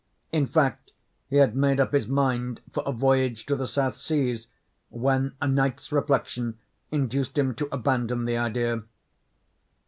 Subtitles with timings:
[0.31, 0.93] In fact,
[1.29, 4.47] he had made up his mind for a voyage to the South Seas,
[4.89, 6.57] when a night's reflection
[6.91, 8.81] induced him to abandon the idea.